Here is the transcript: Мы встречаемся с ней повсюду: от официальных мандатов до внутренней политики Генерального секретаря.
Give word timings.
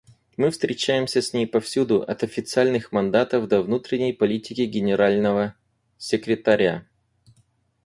Мы 0.35 0.49
встречаемся 0.49 1.21
с 1.21 1.31
ней 1.31 1.45
повсюду: 1.45 2.01
от 2.01 2.23
официальных 2.23 2.91
мандатов 2.91 3.47
до 3.47 3.61
внутренней 3.61 4.13
политики 4.13 4.61
Генерального 4.61 5.53
секретаря. 5.99 6.87